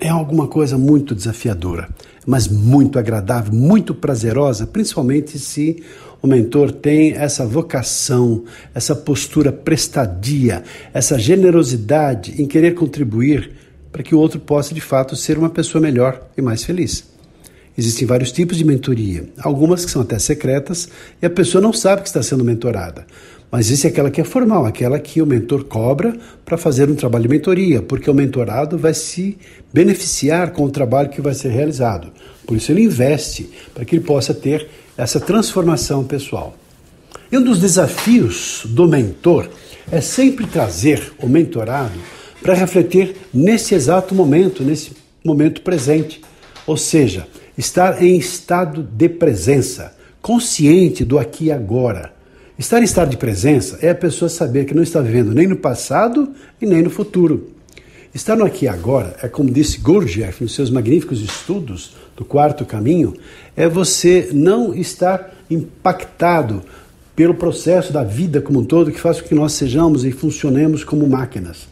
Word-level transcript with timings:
é 0.00 0.08
alguma 0.08 0.46
coisa 0.46 0.76
muito 0.76 1.14
desafiadora, 1.14 1.88
mas 2.26 2.48
muito 2.48 2.98
agradável, 2.98 3.52
muito 3.52 3.94
prazerosa, 3.94 4.66
principalmente 4.66 5.38
se 5.38 5.82
o 6.20 6.26
mentor 6.26 6.72
tem 6.72 7.12
essa 7.12 7.46
vocação, 7.46 8.44
essa 8.74 8.94
postura 8.94 9.52
prestadia, 9.52 10.62
essa 10.92 11.18
generosidade 11.18 12.40
em 12.40 12.46
querer 12.46 12.74
contribuir 12.74 13.52
para 13.90 14.02
que 14.02 14.14
o 14.14 14.18
outro 14.18 14.38
possa 14.40 14.74
de 14.74 14.80
fato 14.80 15.16
ser 15.16 15.38
uma 15.38 15.48
pessoa 15.48 15.80
melhor 15.80 16.20
e 16.36 16.42
mais 16.42 16.62
feliz. 16.64 17.15
Existem 17.78 18.06
vários 18.06 18.32
tipos 18.32 18.56
de 18.56 18.64
mentoria, 18.64 19.28
algumas 19.38 19.84
que 19.84 19.90
são 19.90 20.00
até 20.00 20.18
secretas 20.18 20.88
e 21.20 21.26
a 21.26 21.30
pessoa 21.30 21.60
não 21.60 21.72
sabe 21.72 22.02
que 22.02 22.08
está 22.08 22.22
sendo 22.22 22.42
mentorada. 22.42 23.06
Mas 23.50 23.84
é 23.84 23.88
aquela 23.88 24.10
que 24.10 24.20
é 24.20 24.24
formal, 24.24 24.66
aquela 24.66 24.98
que 24.98 25.22
o 25.22 25.26
mentor 25.26 25.64
cobra 25.64 26.16
para 26.44 26.56
fazer 26.56 26.90
um 26.90 26.94
trabalho 26.94 27.22
de 27.22 27.28
mentoria, 27.28 27.80
porque 27.80 28.10
o 28.10 28.14
mentorado 28.14 28.76
vai 28.76 28.92
se 28.92 29.38
beneficiar 29.72 30.52
com 30.52 30.64
o 30.64 30.70
trabalho 30.70 31.10
que 31.10 31.20
vai 31.20 31.34
ser 31.34 31.50
realizado. 31.50 32.08
Por 32.46 32.56
isso 32.56 32.72
ele 32.72 32.82
investe 32.82 33.50
para 33.72 33.84
que 33.84 33.96
ele 33.96 34.04
possa 34.04 34.34
ter 34.34 34.68
essa 34.96 35.20
transformação 35.20 36.02
pessoal. 36.02 36.56
E 37.30 37.36
um 37.36 37.42
dos 37.42 37.60
desafios 37.60 38.62
do 38.66 38.88
mentor 38.88 39.48
é 39.90 40.00
sempre 40.00 40.46
trazer 40.46 41.12
o 41.20 41.28
mentorado 41.28 41.98
para 42.42 42.54
refletir 42.54 43.16
nesse 43.32 43.74
exato 43.74 44.14
momento, 44.14 44.62
nesse 44.62 44.92
momento 45.24 45.60
presente. 45.62 46.20
Ou 46.66 46.76
seja, 46.76 47.26
estar 47.56 48.02
em 48.02 48.16
estado 48.16 48.82
de 48.82 49.08
presença, 49.08 49.94
consciente 50.20 51.04
do 51.04 51.18
aqui 51.18 51.46
e 51.46 51.52
agora 51.52 52.16
Estar 52.58 52.80
em 52.80 52.84
estado 52.84 53.10
de 53.10 53.18
presença 53.18 53.78
é 53.82 53.90
a 53.90 53.94
pessoa 53.94 54.30
saber 54.30 54.64
que 54.64 54.72
não 54.72 54.82
está 54.82 55.02
vivendo 55.02 55.34
nem 55.34 55.46
no 55.46 55.56
passado 55.56 56.30
e 56.60 56.64
nem 56.64 56.80
no 56.80 56.88
futuro. 56.88 57.50
Estar 58.14 58.34
no 58.34 58.46
aqui 58.46 58.64
e 58.64 58.68
agora 58.68 59.14
é 59.22 59.28
como 59.28 59.50
disse 59.50 59.78
Gurdjieff 59.78 60.42
nos 60.42 60.54
seus 60.54 60.70
magníficos 60.70 61.20
estudos 61.20 61.94
do 62.16 62.24
quarto 62.24 62.64
caminho, 62.64 63.12
é 63.54 63.68
você 63.68 64.30
não 64.32 64.74
estar 64.74 65.34
impactado 65.50 66.62
pelo 67.14 67.34
processo 67.34 67.92
da 67.92 68.02
vida 68.02 68.40
como 68.40 68.60
um 68.60 68.64
todo 68.64 68.90
que 68.90 69.00
faz 69.00 69.20
com 69.20 69.28
que 69.28 69.34
nós 69.34 69.52
sejamos 69.52 70.06
e 70.06 70.10
funcionemos 70.10 70.82
como 70.82 71.06
máquinas. 71.06 71.68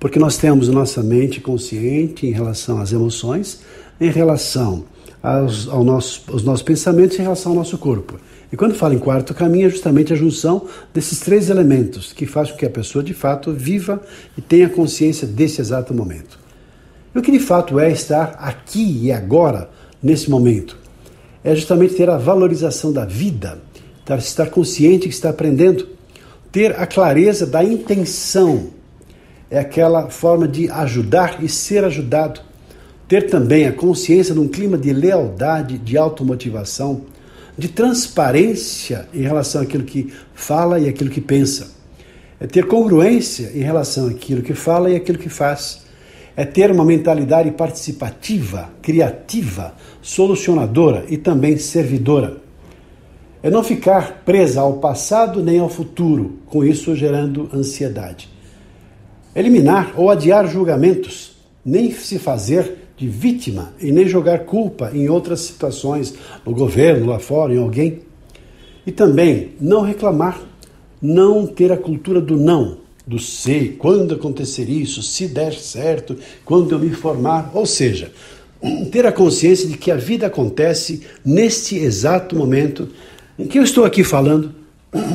Porque 0.00 0.18
nós 0.18 0.36
temos 0.36 0.68
nossa 0.68 1.04
mente 1.04 1.40
consciente 1.40 2.26
em 2.26 2.32
relação 2.32 2.80
às 2.80 2.92
emoções, 2.92 3.60
em 4.00 4.10
relação 4.10 4.84
aos, 5.26 5.68
ao 5.68 5.82
nosso, 5.82 6.22
aos 6.28 6.44
nossos 6.44 6.62
pensamentos, 6.62 7.18
em 7.18 7.22
relação 7.22 7.50
ao 7.50 7.58
nosso 7.58 7.76
corpo. 7.76 8.16
E 8.52 8.56
quando 8.56 8.76
fala 8.76 8.94
em 8.94 8.98
quarto 8.98 9.34
caminho, 9.34 9.66
é 9.66 9.70
justamente 9.70 10.12
a 10.12 10.16
junção 10.16 10.68
desses 10.94 11.18
três 11.18 11.50
elementos 11.50 12.12
que 12.12 12.26
faz 12.26 12.52
com 12.52 12.56
que 12.56 12.64
a 12.64 12.70
pessoa 12.70 13.02
de 13.02 13.12
fato 13.12 13.52
viva 13.52 14.00
e 14.38 14.40
tenha 14.40 14.68
consciência 14.68 15.26
desse 15.26 15.60
exato 15.60 15.92
momento. 15.92 16.38
E 17.12 17.18
o 17.18 17.22
que 17.22 17.32
de 17.32 17.40
fato 17.40 17.80
é 17.80 17.90
estar 17.90 18.36
aqui 18.38 19.00
e 19.02 19.10
agora, 19.10 19.68
nesse 20.00 20.30
momento? 20.30 20.76
É 21.42 21.56
justamente 21.56 21.94
ter 21.94 22.08
a 22.08 22.16
valorização 22.16 22.92
da 22.92 23.04
vida, 23.04 23.58
estar 24.18 24.48
consciente 24.48 25.08
que 25.08 25.14
está 25.14 25.30
aprendendo, 25.30 25.88
ter 26.52 26.78
a 26.78 26.86
clareza 26.86 27.46
da 27.46 27.64
intenção, 27.64 28.68
é 29.50 29.58
aquela 29.58 30.08
forma 30.08 30.46
de 30.46 30.70
ajudar 30.70 31.42
e 31.42 31.48
ser 31.48 31.84
ajudado, 31.84 32.40
ter 33.08 33.30
também 33.30 33.66
a 33.66 33.72
consciência 33.72 34.34
de 34.34 34.40
um 34.40 34.48
clima 34.48 34.76
de 34.76 34.92
lealdade, 34.92 35.78
de 35.78 35.96
automotivação, 35.96 37.02
de 37.56 37.68
transparência 37.68 39.08
em 39.14 39.22
relação 39.22 39.62
àquilo 39.62 39.84
que 39.84 40.12
fala 40.34 40.78
e 40.78 40.88
aquilo 40.88 41.10
que 41.10 41.20
pensa. 41.20 41.74
É 42.38 42.46
ter 42.46 42.66
congruência 42.66 43.52
em 43.54 43.62
relação 43.62 44.08
àquilo 44.08 44.42
que 44.42 44.54
fala 44.54 44.90
e 44.90 44.96
aquilo 44.96 45.18
que 45.18 45.28
faz. 45.28 45.86
É 46.36 46.44
ter 46.44 46.70
uma 46.70 46.84
mentalidade 46.84 47.50
participativa, 47.52 48.70
criativa, 48.82 49.74
solucionadora 50.02 51.04
e 51.08 51.16
também 51.16 51.56
servidora. 51.56 52.36
É 53.42 53.48
não 53.48 53.62
ficar 53.62 54.22
presa 54.24 54.60
ao 54.60 54.74
passado 54.74 55.42
nem 55.42 55.60
ao 55.60 55.68
futuro, 55.68 56.40
com 56.46 56.62
isso 56.62 56.94
gerando 56.94 57.48
ansiedade. 57.54 58.28
Eliminar 59.34 59.92
ou 59.96 60.10
adiar 60.10 60.46
julgamentos, 60.46 61.36
nem 61.64 61.90
se 61.90 62.18
fazer 62.18 62.85
de 62.96 63.08
vítima 63.08 63.74
e 63.80 63.92
nem 63.92 64.08
jogar 64.08 64.40
culpa 64.40 64.90
em 64.94 65.08
outras 65.08 65.40
situações, 65.40 66.14
no 66.44 66.52
governo, 66.52 67.06
lá 67.06 67.18
fora, 67.18 67.54
em 67.54 67.58
alguém. 67.58 68.00
E 68.86 68.92
também 68.92 69.50
não 69.60 69.82
reclamar, 69.82 70.40
não 71.00 71.46
ter 71.46 71.70
a 71.70 71.76
cultura 71.76 72.20
do 72.20 72.36
não, 72.36 72.78
do 73.06 73.18
sei, 73.18 73.76
quando 73.78 74.14
acontecer 74.14 74.68
isso, 74.68 75.02
se 75.02 75.28
der 75.28 75.52
certo, 75.52 76.16
quando 76.44 76.72
eu 76.72 76.78
me 76.78 76.90
formar. 76.90 77.50
Ou 77.54 77.66
seja, 77.66 78.10
ter 78.90 79.06
a 79.06 79.12
consciência 79.12 79.68
de 79.68 79.76
que 79.76 79.90
a 79.90 79.96
vida 79.96 80.26
acontece 80.26 81.02
neste 81.24 81.76
exato 81.76 82.34
momento 82.34 82.88
em 83.38 83.46
que 83.46 83.58
eu 83.58 83.62
estou 83.62 83.84
aqui 83.84 84.02
falando 84.02 84.65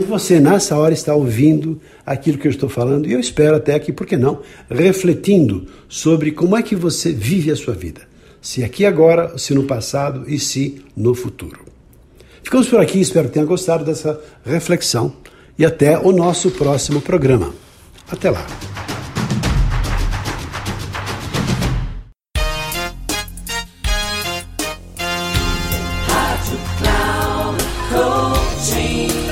e 0.00 0.04
você, 0.04 0.40
nessa 0.40 0.76
hora, 0.76 0.94
está 0.94 1.14
ouvindo 1.14 1.80
aquilo 2.04 2.38
que 2.38 2.46
eu 2.46 2.50
estou 2.50 2.68
falando, 2.68 3.08
e 3.08 3.12
eu 3.12 3.20
espero 3.20 3.56
até 3.56 3.74
aqui, 3.74 3.92
por 3.92 4.06
que 4.06 4.16
não, 4.16 4.40
refletindo 4.70 5.66
sobre 5.88 6.32
como 6.32 6.56
é 6.56 6.62
que 6.62 6.76
você 6.76 7.12
vive 7.12 7.50
a 7.50 7.56
sua 7.56 7.74
vida. 7.74 8.02
Se 8.40 8.62
aqui 8.62 8.84
agora, 8.84 9.36
se 9.38 9.54
no 9.54 9.64
passado 9.64 10.24
e 10.28 10.38
se 10.38 10.82
no 10.96 11.14
futuro. 11.14 11.60
Ficamos 12.42 12.68
por 12.68 12.80
aqui, 12.80 13.00
espero 13.00 13.26
que 13.26 13.34
tenha 13.34 13.44
gostado 13.44 13.84
dessa 13.84 14.20
reflexão 14.44 15.12
e 15.58 15.64
até 15.64 15.98
o 15.98 16.12
nosso 16.12 16.50
próximo 16.52 17.00
programa. 17.00 17.52
Até 18.08 18.30
lá! 18.30 18.75